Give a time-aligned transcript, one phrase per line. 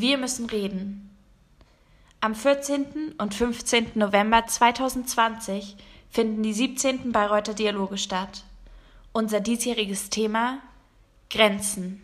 [0.00, 1.14] Wir müssen reden.
[2.22, 3.16] Am 14.
[3.18, 3.90] und 15.
[3.96, 5.76] November 2020
[6.08, 7.12] finden die 17.
[7.12, 8.44] Bayreuther Dialoge statt.
[9.12, 10.60] Unser diesjähriges Thema
[11.28, 12.00] Grenzen.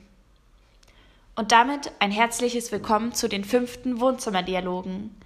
[1.36, 5.16] Und damit ein herzliches Willkommen zu den fünften Wohnzimmerdialogen.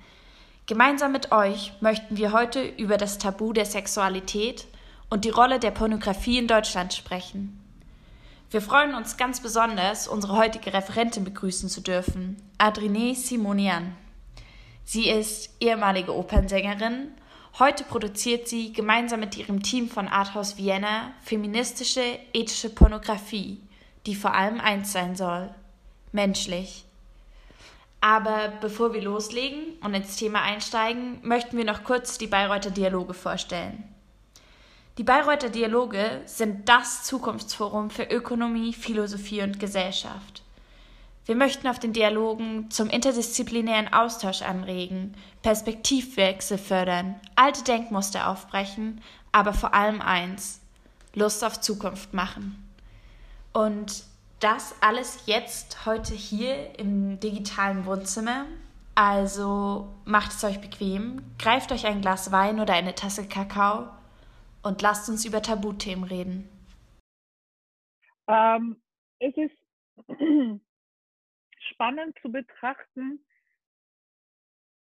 [0.67, 4.69] Gemeinsam mit euch möchten wir heute über das Tabu der Sexualität
[5.09, 7.60] und die Rolle der Pornografie in Deutschland sprechen.
[8.51, 13.97] Wir freuen uns ganz besonders, unsere heutige Referentin begrüßen zu dürfen, Adrine Simonian.
[14.83, 17.13] Sie ist ehemalige Opernsängerin.
[17.61, 23.61] Heute produziert sie gemeinsam mit ihrem Team von Arthouse Vienna feministische, ethische Pornografie,
[24.07, 25.55] die vor allem eins sein soll:
[26.11, 26.85] menschlich.
[28.01, 33.15] Aber bevor wir loslegen und ins Thema einsteigen, möchten wir noch kurz die Bayreuther Dialoge
[33.15, 33.85] vorstellen.
[35.01, 40.43] Die Bayreuther Dialoge sind das Zukunftsforum für Ökonomie, Philosophie und Gesellschaft.
[41.25, 49.01] Wir möchten auf den Dialogen zum interdisziplinären Austausch anregen, Perspektivwechsel fördern, alte Denkmuster aufbrechen,
[49.33, 50.61] aber vor allem eins,
[51.15, 52.63] Lust auf Zukunft machen.
[53.55, 54.05] Und
[54.41, 58.45] das alles jetzt heute hier im digitalen Wohnzimmer.
[58.95, 63.89] Also macht es euch bequem, greift euch ein Glas Wein oder eine Tasse Kakao
[64.63, 66.49] und lasst uns über Tabuthemen reden.
[68.29, 68.81] Ähm,
[69.19, 69.57] es ist
[71.73, 73.25] spannend zu betrachten,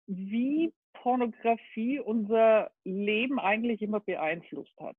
[0.06, 4.96] wie Pornografie unser Leben eigentlich immer beeinflusst hat.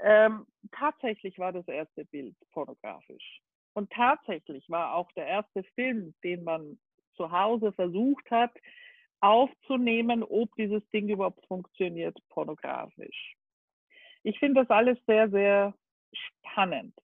[0.00, 3.40] Ähm, tatsächlich war das erste Bild pornografisch.
[3.74, 6.78] Und tatsächlich war auch der erste Film, den man
[7.16, 8.52] zu Hause versucht hat,
[9.20, 13.36] aufzunehmen, ob dieses Ding überhaupt funktioniert, pornografisch.
[14.28, 15.74] Ich finde das alles sehr, sehr
[16.12, 16.94] spannend.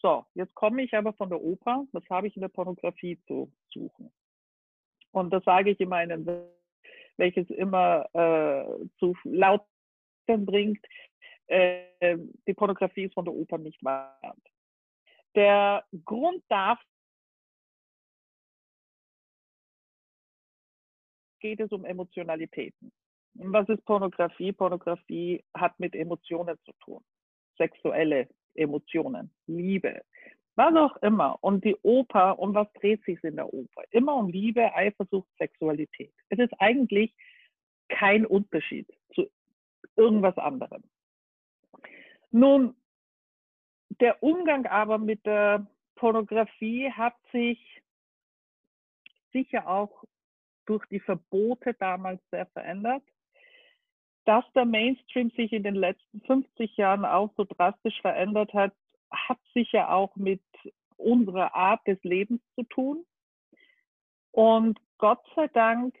[0.00, 1.84] So, jetzt komme ich aber von der Oper.
[1.90, 4.12] Was habe ich in der Pornografie zu suchen?
[5.10, 6.24] Und das sage ich immer einen,
[7.16, 9.66] welches immer äh, zu laut
[10.28, 10.86] bringt.
[11.48, 14.36] Äh, die Pornografie ist von der Oper nicht wahr.
[15.34, 16.86] Der Grund dafür
[21.40, 22.92] geht es um Emotionalitäten.
[23.42, 24.52] Was ist Pornografie?
[24.52, 27.02] Pornografie hat mit Emotionen zu tun.
[27.56, 30.02] Sexuelle Emotionen, Liebe,
[30.56, 31.38] was auch immer.
[31.42, 33.82] Und die Oper, um was dreht sich in der Oper?
[33.90, 36.12] Immer um Liebe, Eifersucht, Sexualität.
[36.28, 37.14] Es ist eigentlich
[37.88, 39.30] kein Unterschied zu
[39.96, 40.82] irgendwas anderem.
[42.30, 42.76] Nun,
[44.00, 47.82] der Umgang aber mit der Pornografie hat sich
[49.32, 50.04] sicher auch
[50.66, 53.02] durch die Verbote damals sehr verändert
[54.30, 58.72] dass der Mainstream sich in den letzten 50 Jahren auch so drastisch verändert hat,
[59.10, 60.40] hat sicher auch mit
[60.96, 63.04] unserer Art des Lebens zu tun.
[64.30, 65.96] Und Gott sei Dank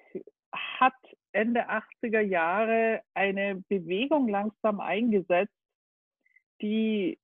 [0.52, 0.94] hat
[1.32, 5.58] Ende 80er Jahre eine Bewegung langsam eingesetzt,
[6.62, 7.18] die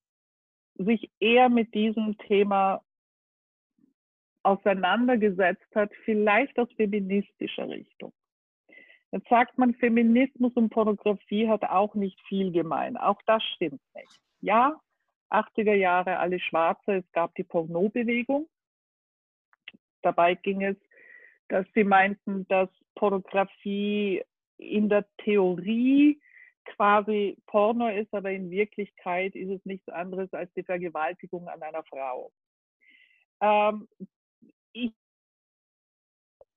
[0.74, 2.82] sich eher mit diesem Thema
[4.42, 8.12] auseinandergesetzt hat, vielleicht aus feministischer Richtung.
[9.16, 12.98] Jetzt sagt man, Feminismus und Pornografie hat auch nicht viel gemein.
[12.98, 14.20] Auch das stimmt nicht.
[14.42, 14.78] Ja,
[15.30, 18.46] 80er Jahre alle Schwarze, es gab die Pornobewegung.
[20.02, 20.76] Dabei ging es,
[21.48, 24.22] dass sie meinten, dass Pornografie
[24.58, 26.20] in der Theorie
[26.66, 31.84] quasi Porno ist, aber in Wirklichkeit ist es nichts anderes als die Vergewaltigung an einer
[31.84, 32.30] Frau.
[33.40, 33.88] Ähm,
[34.74, 34.92] ich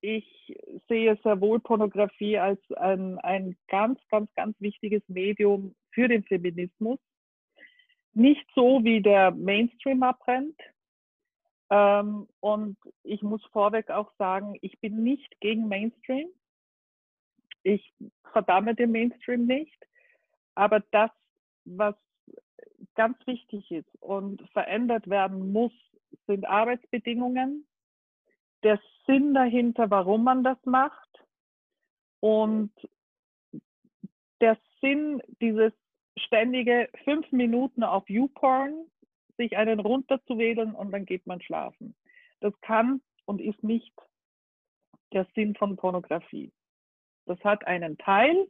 [0.02, 6.24] ich sehe sehr wohl Pornografie als ein, ein ganz, ganz, ganz wichtiges Medium für den
[6.24, 7.00] Feminismus.
[8.14, 10.60] Nicht so, wie der Mainstream abbrennt.
[11.70, 16.30] Ähm, und ich muss vorweg auch sagen, ich bin nicht gegen Mainstream.
[17.64, 17.94] Ich
[18.32, 19.78] verdamme den Mainstream nicht.
[20.56, 21.12] Aber das,
[21.66, 21.96] was
[22.96, 25.74] ganz wichtig ist und verändert werden muss,
[26.26, 27.66] sind Arbeitsbedingungen,
[28.64, 31.10] der Sinn dahinter, warum man das macht
[32.20, 32.72] und
[34.42, 35.74] der Sinn dieses
[36.18, 38.86] ständige fünf Minuten auf YouPorn,
[39.38, 41.96] sich einen runterzuwählen und dann geht man schlafen.
[42.42, 43.94] Das kann und ist nicht
[45.14, 46.52] der Sinn von Pornografie.
[47.26, 48.48] Das hat einen Teil,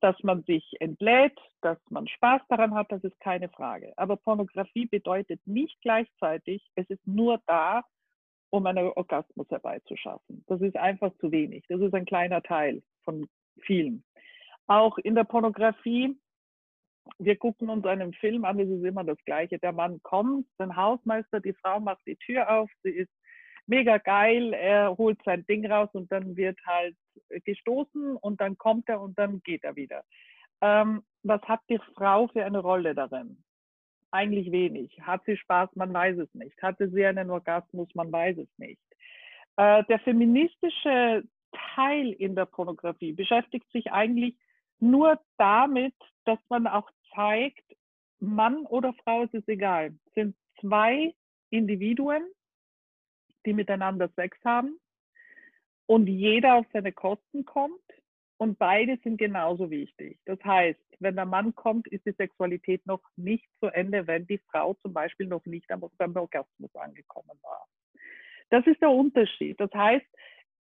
[0.00, 3.92] dass man sich entlädt, dass man Spaß daran hat, das ist keine Frage.
[3.96, 7.84] Aber Pornografie bedeutet nicht gleichzeitig, es ist nur da,
[8.54, 10.44] um einen Orgasmus herbeizuschaffen.
[10.46, 11.64] Das ist einfach zu wenig.
[11.68, 13.26] Das ist ein kleiner Teil von
[13.62, 14.04] vielen.
[14.68, 16.16] Auch in der Pornografie,
[17.18, 19.58] wir gucken uns einen Film an, es ist immer das Gleiche.
[19.58, 23.10] Der Mann kommt, sein Hausmeister, die Frau macht die Tür auf, sie ist
[23.66, 26.96] mega geil, er holt sein Ding raus und dann wird halt
[27.44, 30.04] gestoßen und dann kommt er und dann geht er wieder.
[30.60, 33.42] Ähm, was hat die Frau für eine Rolle darin?
[34.14, 34.96] Eigentlich wenig.
[35.00, 35.70] Hat sie Spaß?
[35.74, 36.62] Man weiß es nicht.
[36.62, 37.88] Hatte sie einen Orgasmus?
[37.94, 38.80] Man weiß es nicht.
[39.56, 41.24] Äh, der feministische
[41.74, 44.36] Teil in der Pornografie beschäftigt sich eigentlich
[44.78, 45.96] nur damit,
[46.26, 47.64] dass man auch zeigt,
[48.20, 49.92] Mann oder Frau, es ist egal.
[50.06, 51.12] Es sind zwei
[51.50, 52.22] Individuen,
[53.44, 54.78] die miteinander Sex haben
[55.86, 57.82] und jeder auf seine Kosten kommt
[58.36, 60.18] und beide sind genauso wichtig.
[60.24, 64.38] Das heißt, wenn der Mann kommt, ist die Sexualität noch nicht zu Ende, wenn die
[64.50, 67.66] Frau zum Beispiel noch nicht beim Orgasmus angekommen war.
[68.50, 69.58] Das ist der Unterschied.
[69.60, 70.06] Das heißt,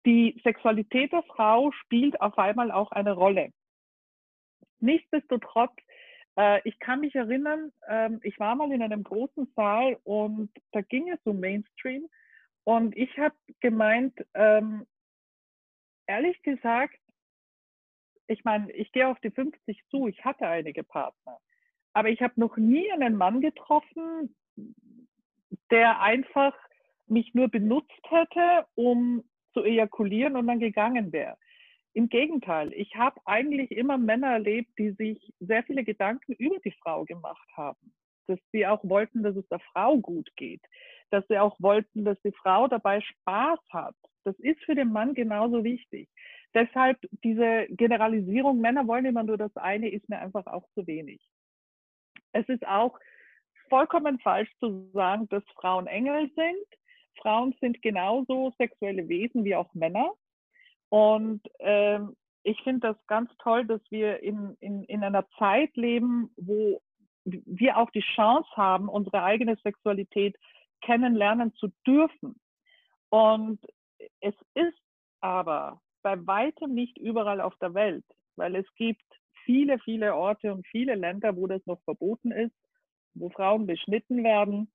[0.04, 3.52] die Sexualität der Frau spielt auf einmal auch eine Rolle.
[4.80, 5.72] Nichtsdestotrotz,
[6.36, 10.80] äh, ich kann mich erinnern, äh, ich war mal in einem großen Saal und da
[10.80, 12.08] ging es um Mainstream
[12.64, 14.86] und ich habe gemeint, ähm,
[16.06, 16.98] ehrlich gesagt,
[18.32, 21.38] ich meine, ich gehe auf die 50 zu, ich hatte einige Partner,
[21.92, 24.34] aber ich habe noch nie einen Mann getroffen,
[25.70, 26.54] der einfach
[27.06, 31.36] mich nur benutzt hätte, um zu ejakulieren und dann gegangen wäre.
[31.94, 36.74] Im Gegenteil, ich habe eigentlich immer Männer erlebt, die sich sehr viele Gedanken über die
[36.82, 37.92] Frau gemacht haben.
[38.28, 40.62] Dass sie auch wollten, dass es der Frau gut geht.
[41.10, 43.96] Dass sie auch wollten, dass die Frau dabei Spaß hat.
[44.24, 46.08] Das ist für den Mann genauso wichtig.
[46.54, 51.20] Deshalb diese Generalisierung, Männer wollen immer nur das eine, ist mir einfach auch zu wenig.
[52.32, 52.98] Es ist auch
[53.68, 56.66] vollkommen falsch zu sagen, dass Frauen Engel sind.
[57.20, 60.12] Frauen sind genauso sexuelle Wesen wie auch Männer.
[60.88, 66.30] Und ähm, ich finde das ganz toll, dass wir in, in, in einer Zeit leben,
[66.36, 66.82] wo
[67.24, 70.36] wir auch die Chance haben, unsere eigene Sexualität
[70.82, 72.38] kennenlernen zu dürfen.
[73.10, 73.60] Und
[74.20, 74.78] es ist
[75.20, 78.04] aber bei weitem nicht überall auf der Welt,
[78.36, 79.02] weil es gibt
[79.44, 82.54] viele, viele Orte und viele Länder, wo das noch verboten ist,
[83.14, 84.70] wo Frauen beschnitten werden.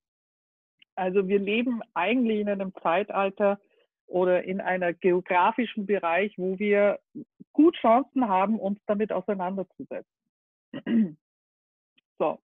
[0.95, 3.59] Also wir leben eigentlich in einem Zeitalter
[4.07, 6.99] oder in einer geografischen Bereich, wo wir
[7.53, 10.11] gut Chancen haben, uns damit auseinanderzusetzen.
[12.19, 12.39] So.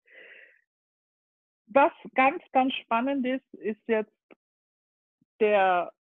[1.67, 4.11] Was ganz, ganz spannend ist, ist jetzt
[5.39, 5.91] der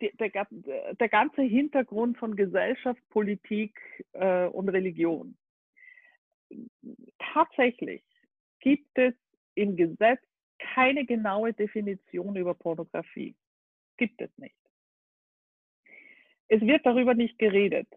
[0.00, 0.46] der,
[0.94, 3.78] der ganze Hintergrund von Gesellschaft, Politik
[4.12, 5.36] äh, und Religion.
[7.18, 8.02] Tatsächlich
[8.60, 9.14] gibt es
[9.54, 10.20] im Gesetz
[10.58, 13.34] keine genaue Definition über Pornografie.
[13.96, 14.56] Gibt es nicht.
[16.48, 17.88] Es wird darüber nicht geredet.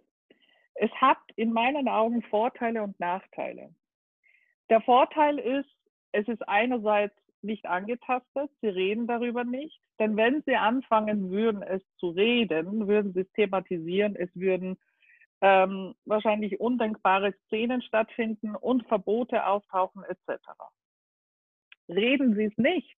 [0.75, 3.74] Es hat in meinen Augen Vorteile und Nachteile.
[4.69, 5.69] Der Vorteil ist,
[6.12, 9.81] es ist einerseits nicht angetastet, sie reden darüber nicht.
[9.99, 14.77] Denn wenn sie anfangen würden, es zu reden, würden sie es thematisieren, es würden
[15.41, 20.39] ähm, wahrscheinlich undenkbare Szenen stattfinden und Verbote auftauchen etc.
[21.89, 22.97] Reden sie es nicht,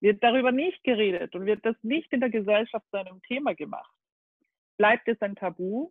[0.00, 3.94] wird darüber nicht geredet und wird das nicht in der Gesellschaft zu einem Thema gemacht,
[4.78, 5.90] bleibt es ein Tabu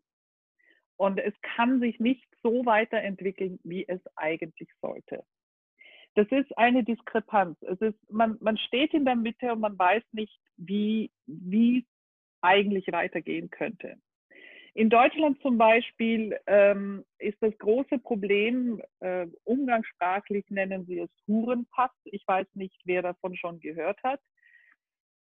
[0.98, 5.24] und es kann sich nicht so weiterentwickeln, wie es eigentlich sollte.
[6.16, 7.58] Das ist eine Diskrepanz.
[7.62, 11.86] Es ist, man, man steht in der Mitte und man weiß nicht, wie, wie
[12.42, 13.98] eigentlich weitergehen könnte.
[14.76, 21.92] In Deutschland zum Beispiel ähm, ist das große Problem, äh, umgangssprachlich nennen sie es Hurenpass.
[22.06, 24.20] Ich weiß nicht, wer davon schon gehört hat.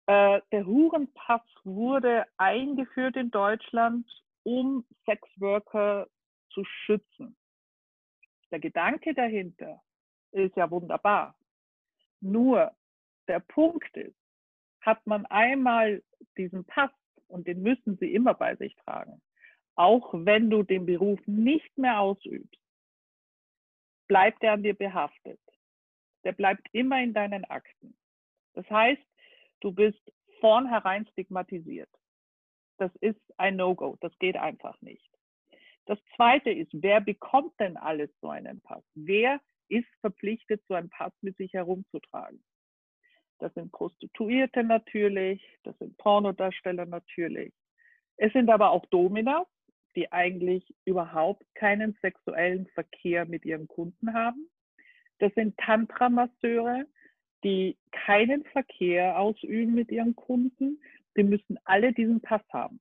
[0.08, 4.06] Äh, der Hurenpass wurde eingeführt in Deutschland,
[4.44, 6.08] um Sexworker
[6.50, 7.38] zu schützen.
[8.52, 9.82] Der Gedanke dahinter
[10.46, 11.36] ist ja wunderbar.
[12.22, 12.72] Nur
[13.28, 14.16] der Punkt ist,
[14.82, 16.04] hat man einmal
[16.38, 16.92] diesen Pass
[17.28, 19.22] und den müssen sie immer bei sich tragen,
[19.76, 22.62] auch wenn du den Beruf nicht mehr ausübst,
[24.08, 25.40] bleibt er an dir behaftet.
[26.24, 27.96] Der bleibt immer in deinen Akten.
[28.54, 29.04] Das heißt,
[29.60, 30.02] du bist
[30.40, 31.90] vornherein stigmatisiert.
[32.78, 33.98] Das ist ein No-Go.
[34.02, 35.10] Das geht einfach nicht.
[35.86, 38.84] Das zweite ist, wer bekommt denn alles so einen Pass?
[38.94, 42.44] Wer ist verpflichtet, so einen Pass mit sich herumzutragen.
[43.40, 47.54] Das sind Prostituierte natürlich, das sind Pornodarsteller natürlich.
[48.18, 49.46] Es sind aber auch Domina,
[49.96, 54.50] die eigentlich überhaupt keinen sexuellen Verkehr mit ihren Kunden haben.
[55.20, 56.86] Das sind Tantra-Masseure,
[57.44, 60.82] die keinen Verkehr ausüben mit ihren Kunden.
[61.16, 62.80] Die müssen alle diesen Pass haben.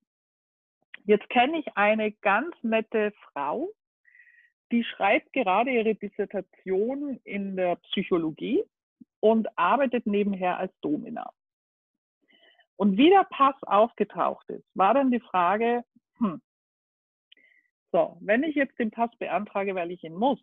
[1.04, 3.70] Jetzt kenne ich eine ganz nette Frau,
[4.72, 8.64] die schreibt gerade ihre Dissertation in der Psychologie
[9.20, 11.32] und arbeitet nebenher als Domina.
[12.76, 15.84] Und wie der Pass aufgetaucht ist, war dann die Frage,
[16.18, 16.40] hm,
[17.92, 20.40] so, wenn ich jetzt den Pass beantrage, weil ich ihn muss,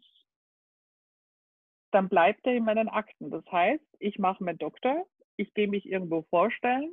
[1.91, 3.29] dann bleibt er in meinen Akten.
[3.29, 6.91] Das heißt, ich mache meinen Doktor, ich gehe mich irgendwo vorstellen,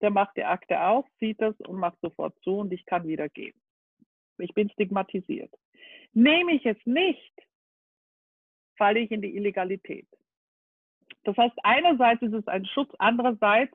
[0.00, 3.28] der macht die Akte auf, sieht das und macht sofort zu und ich kann wieder
[3.28, 3.54] gehen.
[4.38, 5.54] Ich bin stigmatisiert.
[6.12, 7.32] Nehme ich es nicht,
[8.76, 10.06] falle ich in die Illegalität.
[11.24, 13.74] Das heißt, einerseits ist es ein Schutz, andererseits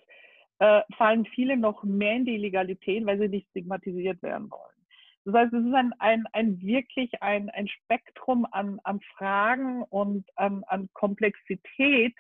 [0.59, 4.77] äh, fallen viele noch mehr in die Illegalität, weil sie nicht stigmatisiert werden wollen.
[5.25, 10.25] Das heißt, es ist ein, ein, ein wirklich ein, ein Spektrum an, an Fragen und
[10.37, 12.15] an, an Komplexität,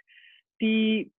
[0.59, 1.11] die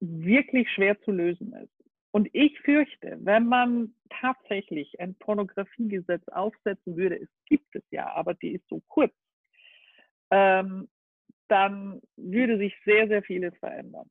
[0.00, 1.79] wirklich schwer zu lösen ist.
[2.12, 8.34] Und ich fürchte, wenn man tatsächlich ein Pornografiegesetz aufsetzen würde, es gibt es ja, aber
[8.34, 9.14] die ist so kurz,
[10.30, 10.88] ähm,
[11.48, 14.08] dann würde sich sehr, sehr vieles verändern.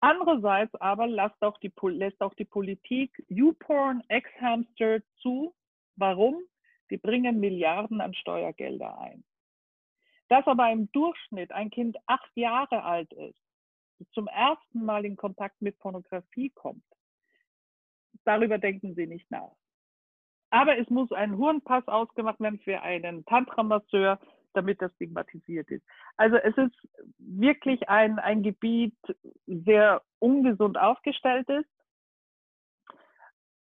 [0.00, 5.54] Andererseits aber lässt auch die, lässt auch die Politik YouPorn, Ex-Hamster zu.
[5.96, 6.42] Warum?
[6.90, 9.24] Die bringen Milliarden an Steuergelder ein.
[10.28, 13.38] Dass aber im Durchschnitt ein Kind acht Jahre alt ist,
[14.12, 16.84] zum ersten Mal in Kontakt mit Pornografie kommt,
[18.24, 19.52] darüber denken sie nicht nach.
[20.50, 24.20] Aber es muss ein Hurenpass ausgemacht werden für einen Tantramasseur,
[24.52, 25.84] damit das stigmatisiert ist.
[26.16, 26.88] Also es ist
[27.18, 28.96] wirklich ein, ein Gebiet,
[29.46, 31.68] sehr ungesund aufgestellt ist.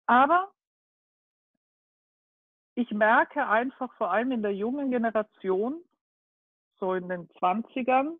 [0.07, 0.51] Aber
[2.75, 5.83] ich merke einfach vor allem in der jungen Generation,
[6.79, 8.17] so in den 20ern,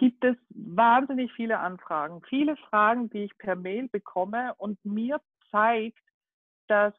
[0.00, 6.02] gibt es wahnsinnig viele Anfragen, viele Fragen, die ich per Mail bekomme und mir zeigt,
[6.68, 6.94] dass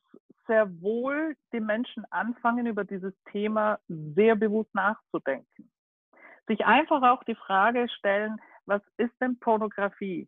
[0.45, 5.71] sehr wohl die Menschen anfangen, über dieses Thema sehr bewusst nachzudenken.
[6.47, 10.27] Sich einfach auch die Frage stellen, was ist denn Pornografie?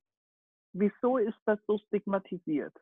[0.71, 2.73] Wieso ist das so stigmatisiert?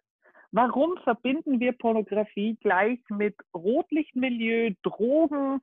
[0.54, 5.62] Warum verbinden wir Pornografie gleich mit Rotlichtmilieu, Drogen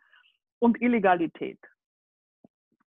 [0.58, 1.60] und Illegalität?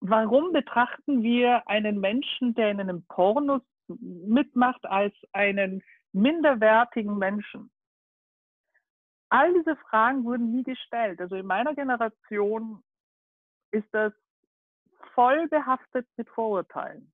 [0.05, 5.81] Warum betrachten wir einen Menschen, der in einem Porno mitmacht, als einen
[6.11, 7.71] minderwertigen Menschen?
[9.33, 11.19] all diese Fragen wurden nie gestellt.
[11.19, 12.83] Also in meiner Generation
[13.71, 14.13] ist das
[15.15, 17.11] voll behaftet mit Vorurteilen.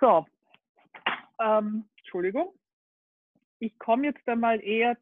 [0.00, 0.26] So,
[1.38, 2.52] ähm, Entschuldigung.
[3.60, 4.98] Ich komme jetzt einmal eher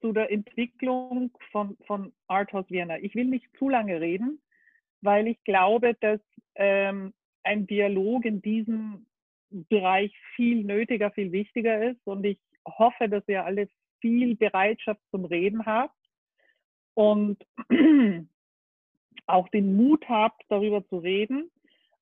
[0.00, 2.98] zu der Entwicklung von, von Arthouse Vienna.
[2.98, 4.40] Ich will nicht zu lange reden,
[5.00, 6.20] weil ich glaube, dass
[6.54, 7.12] ähm,
[7.42, 9.06] ein Dialog in diesem
[9.50, 12.00] Bereich viel nötiger, viel wichtiger ist.
[12.04, 13.68] Und ich hoffe, dass ihr alle
[14.00, 15.96] viel Bereitschaft zum Reden habt
[16.94, 17.38] und
[19.26, 21.50] auch den Mut habt, darüber zu reden.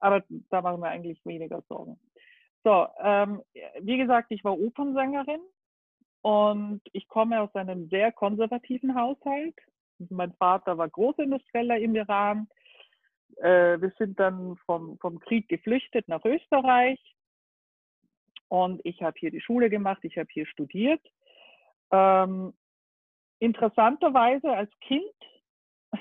[0.00, 1.98] Aber da machen wir eigentlich weniger Sorgen.
[2.62, 3.42] So, ähm,
[3.80, 5.40] wie gesagt, ich war Opernsängerin
[6.22, 9.54] und ich komme aus einem sehr konservativen Haushalt.
[10.10, 12.48] Mein Vater war Großindustrieller im Iran.
[13.36, 17.00] Äh, wir sind dann vom, vom Krieg geflüchtet nach Österreich
[18.48, 21.00] und ich habe hier die Schule gemacht, ich habe hier studiert
[21.94, 22.52] ähm,
[23.38, 25.04] interessanterweise als Kind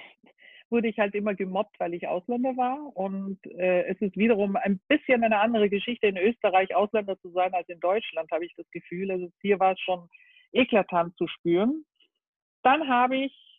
[0.70, 2.96] wurde ich halt immer gemobbt, weil ich Ausländer war.
[2.96, 7.54] Und äh, es ist wiederum ein bisschen eine andere Geschichte in Österreich, Ausländer zu sein
[7.54, 9.12] als in Deutschland, habe ich das Gefühl.
[9.12, 10.10] Also hier war es schon
[10.52, 11.86] eklatant zu spüren.
[12.64, 13.53] Dann habe ich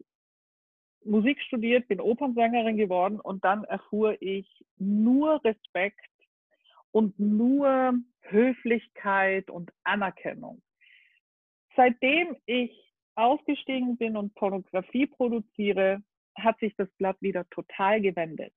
[1.04, 6.00] Musik studiert, bin Opernsängerin geworden und dann erfuhr ich nur Respekt
[6.92, 10.62] und nur Höflichkeit und Anerkennung
[11.76, 12.72] seitdem ich
[13.14, 16.02] ausgestiegen bin und Pornografie produziere,
[16.36, 18.52] hat sich das Blatt wieder total gewendet.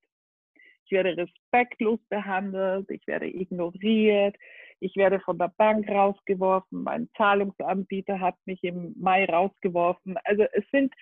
[0.85, 4.35] Ich werde respektlos behandelt, ich werde ignoriert,
[4.79, 10.17] ich werde von der Bank rausgeworfen, mein Zahlungsanbieter hat mich im Mai rausgeworfen.
[10.23, 10.93] Also es sind,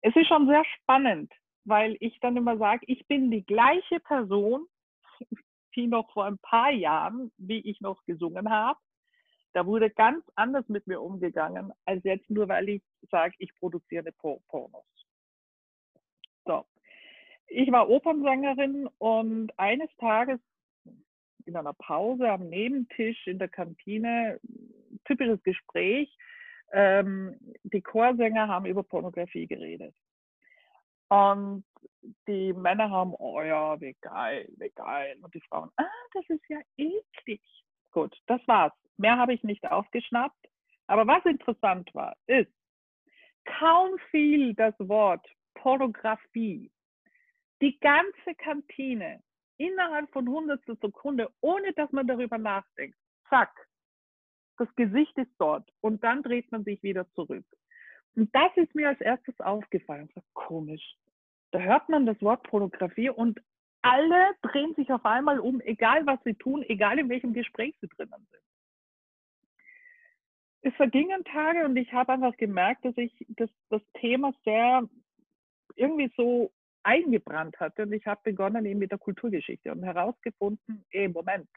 [0.00, 1.32] es ist schon sehr spannend,
[1.64, 4.66] weil ich dann immer sage, ich bin die gleiche Person,
[5.72, 8.78] wie noch vor ein paar Jahren, wie ich noch gesungen habe.
[9.52, 14.12] Da wurde ganz anders mit mir umgegangen, als jetzt nur, weil ich sage, ich produziere
[14.12, 14.84] Pornos.
[16.44, 16.64] So.
[17.48, 20.40] Ich war Opernsängerin und eines Tages
[21.46, 24.40] in einer Pause am Nebentisch in der Kantine,
[25.04, 26.14] typisches Gespräch,
[26.72, 29.94] ähm, die Chorsänger haben über Pornografie geredet.
[31.08, 31.64] Und
[32.26, 35.16] die Männer haben, oh ja, wie geil, wie geil.
[35.22, 37.42] Und die Frauen, ah, das ist ja eklig.
[37.92, 38.72] Gut, das war's.
[38.96, 40.36] Mehr habe ich nicht aufgeschnappt.
[40.88, 42.52] Aber was interessant war, ist,
[43.58, 46.70] kaum fiel das Wort Pornografie.
[47.60, 49.22] Die ganze Kantine
[49.56, 53.50] innerhalb von hundertstel Sekunde, ohne dass man darüber nachdenkt, zack,
[54.58, 57.44] das Gesicht ist dort und dann dreht man sich wieder zurück.
[58.14, 60.08] Und das ist mir als erstes aufgefallen.
[60.14, 60.96] So komisch.
[61.52, 63.40] Da hört man das Wort Pornografie und
[63.82, 67.88] alle drehen sich auf einmal um, egal was sie tun, egal in welchem Gespräch sie
[67.88, 68.42] drinnen sind.
[70.62, 74.82] Es vergingen Tage und ich habe einfach gemerkt, dass ich das, das Thema sehr
[75.76, 76.50] irgendwie so
[76.82, 81.48] eingebrannt hatte und ich habe begonnen eben mit der Kulturgeschichte und herausgefunden, ey, Moment,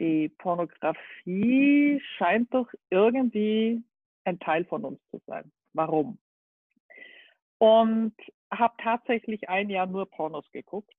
[0.00, 3.82] die Pornografie scheint doch irgendwie
[4.24, 5.50] ein Teil von uns zu sein.
[5.72, 6.18] Warum?
[7.58, 8.14] Und
[8.50, 10.94] habe tatsächlich ein Jahr nur Pornos geguckt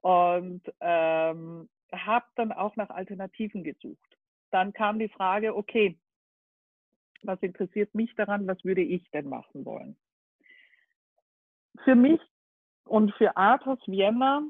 [0.00, 4.18] und ähm, habe dann auch nach Alternativen gesucht.
[4.50, 5.98] Dann kam die Frage, okay,
[7.22, 9.96] was interessiert mich daran, was würde ich denn machen wollen?
[11.84, 12.20] Für mich
[12.84, 14.42] und für Arthurs Vienna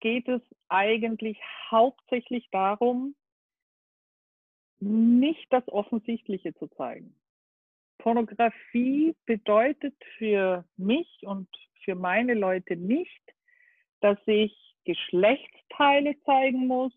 [0.00, 1.38] geht es eigentlich
[1.70, 3.14] hauptsächlich darum,
[4.80, 7.14] nicht das Offensichtliche zu zeigen.
[7.98, 11.48] Pornografie bedeutet für mich und
[11.84, 13.22] für meine Leute nicht,
[14.00, 14.54] dass ich
[14.84, 16.92] Geschlechtsteile zeigen muss,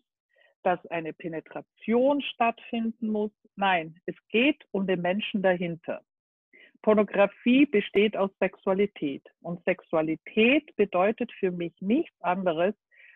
[0.62, 3.30] dass eine Penetration stattfinden muss.
[3.56, 6.04] Nein, es geht um den Menschen dahinter.
[6.82, 12.74] Pornografie besteht aus Sexualität und Sexualität bedeutet für mich nichts anderes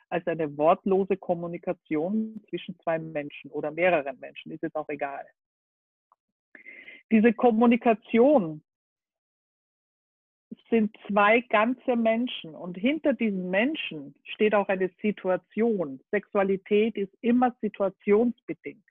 [0.08, 5.24] als eine wortlose Kommunikation zwischen zwei Menschen oder mehreren Menschen, ist jetzt auch egal.
[7.10, 8.62] Diese Kommunikation
[10.68, 16.00] sind zwei ganze Menschen und hinter diesen Menschen steht auch eine Situation.
[16.10, 18.84] Sexualität ist immer situationsbedingt.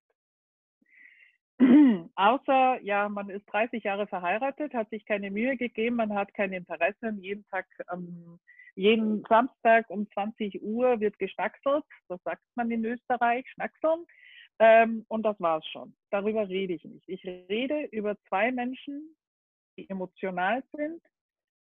[2.16, 6.54] Außer, ja, man ist 30 Jahre verheiratet, hat sich keine Mühe gegeben, man hat kein
[6.54, 8.40] Interesse, jeden Tag, ähm,
[8.76, 14.06] jeden Samstag um 20 Uhr wird geschnackselt, das sagt man in Österreich, schnackseln.
[14.60, 15.96] Ähm, und das war's schon.
[16.12, 17.08] Darüber rede ich nicht.
[17.08, 19.16] Ich rede über zwei Menschen,
[19.78, 21.02] die emotional sind,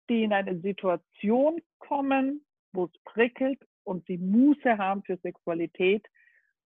[0.08, 6.06] die in eine Situation kommen, wo es prickelt und sie Muße haben für Sexualität,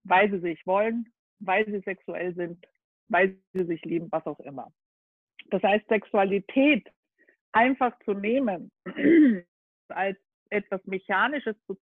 [0.04, 2.66] weil sie sich wollen, weil sie sexuell sind,
[3.08, 4.72] weil sie sich lieben, was auch immer.
[5.50, 6.90] Das heißt, Sexualität
[7.52, 8.70] einfach zu nehmen
[9.88, 10.18] als
[10.50, 11.76] etwas Mechanisches zu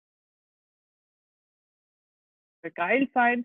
[2.74, 3.44] geil sein,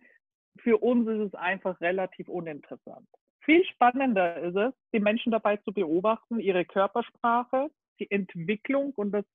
[0.59, 3.07] für uns ist es einfach relativ uninteressant.
[3.41, 9.25] Viel spannender ist es, die Menschen dabei zu beobachten, ihre Körpersprache, die Entwicklung und das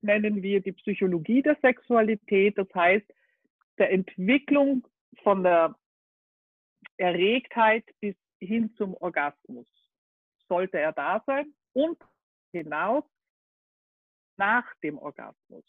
[0.00, 2.58] nennen wir die Psychologie der Sexualität.
[2.58, 3.06] Das heißt,
[3.78, 4.86] der Entwicklung
[5.22, 5.76] von der
[7.02, 9.66] Erregtheit bis hin zum Orgasmus
[10.48, 11.98] sollte er da sein und
[12.52, 13.04] hinaus
[14.36, 15.64] nach dem Orgasmus.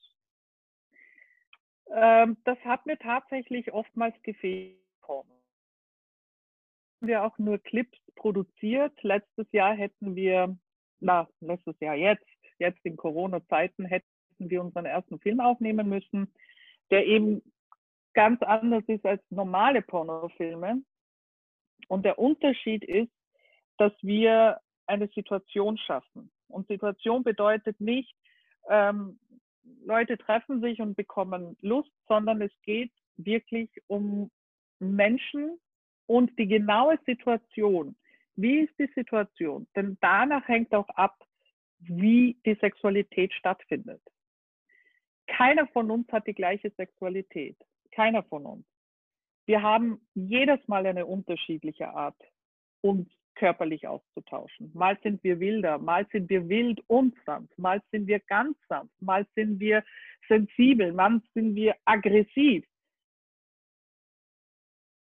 [1.91, 4.77] Ähm, das hat mir tatsächlich oftmals gefehlt.
[7.01, 8.93] Wir auch nur Clips produziert.
[9.03, 10.57] Letztes Jahr hätten wir,
[11.01, 12.25] na, letztes Jahr jetzt,
[12.59, 16.33] jetzt in Corona-Zeiten hätten wir unseren ersten Film aufnehmen müssen,
[16.91, 17.41] der eben
[18.13, 20.81] ganz anders ist als normale Pornofilme.
[21.87, 23.11] Und der Unterschied ist,
[23.77, 26.31] dass wir eine Situation schaffen.
[26.47, 28.15] Und Situation bedeutet nicht,
[28.69, 29.19] ähm,
[29.85, 34.29] Leute treffen sich und bekommen Lust, sondern es geht wirklich um
[34.79, 35.59] Menschen
[36.05, 37.95] und die genaue Situation.
[38.35, 39.67] Wie ist die Situation?
[39.75, 41.15] Denn danach hängt auch ab,
[41.79, 44.01] wie die Sexualität stattfindet.
[45.27, 47.57] Keiner von uns hat die gleiche Sexualität.
[47.91, 48.65] Keiner von uns.
[49.45, 52.19] Wir haben jedes Mal eine unterschiedliche Art,
[52.81, 54.71] uns körperlich auszutauschen.
[54.73, 58.93] Mal sind wir wilder, mal sind wir wild und sanft, mal sind wir ganz sanft,
[59.01, 59.83] mal sind wir
[60.27, 62.65] sensibel, mal sind wir aggressiv.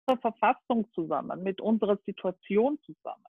[0.07, 3.25] Mit unserer Verfassung zusammen, mit unserer Situation zusammen.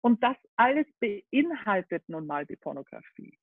[0.00, 3.38] Und das alles beinhaltet nun mal die Pornografie.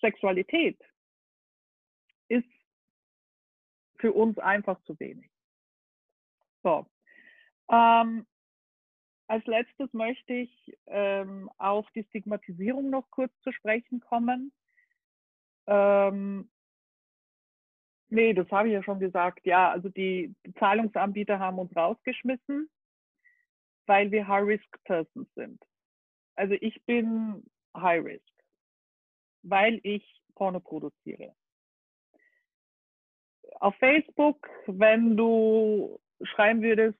[0.00, 0.78] Sexualität
[3.98, 5.30] für uns einfach zu wenig.
[6.62, 6.86] So.
[7.70, 8.26] Ähm,
[9.26, 14.52] als letztes möchte ich ähm, auf die Stigmatisierung noch kurz zu sprechen kommen.
[15.66, 16.50] Ähm,
[18.08, 19.44] nee, das habe ich ja schon gesagt.
[19.44, 22.70] Ja, also die, Zahlungsanbieter haben uns rausgeschmissen
[23.88, 25.60] weil wir High-Risk-Persons sind.
[26.36, 27.42] Also ich bin
[27.76, 28.22] High-Risk,
[29.42, 31.34] weil ich Porno produziere.
[33.60, 36.98] Auf Facebook, wenn du schreiben würdest,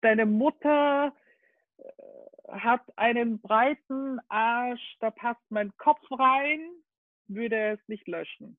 [0.00, 1.14] deine Mutter
[1.78, 6.60] äh, hat einen breiten Arsch, da passt mein Kopf rein,
[7.26, 8.58] würde es nicht löschen.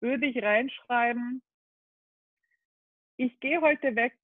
[0.00, 1.42] Würde ich reinschreiben,
[3.16, 4.16] ich gehe heute weg,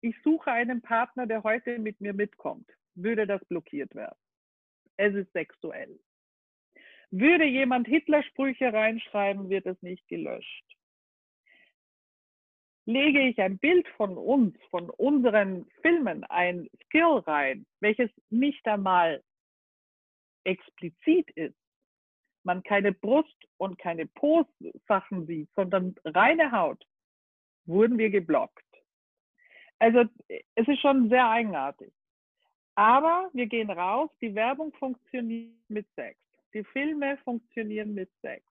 [0.00, 4.16] ich suche einen Partner, der heute mit mir mitkommt, würde das blockiert werden.
[4.96, 5.98] Es ist sexuell.
[7.10, 10.63] Würde jemand Hitler-Sprüche reinschreiben, wird es nicht gelöscht.
[12.86, 19.22] Lege ich ein Bild von uns, von unseren Filmen, ein Skill rein, welches nicht einmal
[20.44, 21.56] explizit ist,
[22.44, 26.84] man keine Brust und keine Po-Sachen sieht, sondern reine Haut,
[27.64, 28.62] wurden wir geblockt.
[29.78, 31.92] Also es ist schon sehr eigenartig.
[32.74, 36.18] Aber wir gehen raus, die Werbung funktioniert mit Sex.
[36.52, 38.44] Die Filme funktionieren mit Sex.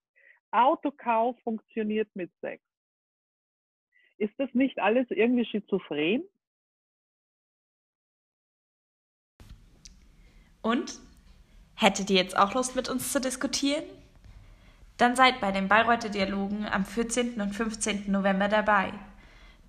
[0.52, 2.63] Autokauf funktioniert mit Sex.
[4.17, 6.23] Ist das nicht alles irgendwie schizophren?
[10.62, 10.99] Und?
[11.76, 13.84] Hättet ihr jetzt auch Lust mit uns zu diskutieren?
[14.97, 17.41] Dann seid bei den Bayreuther Dialogen am 14.
[17.41, 18.12] und 15.
[18.12, 18.93] November dabei.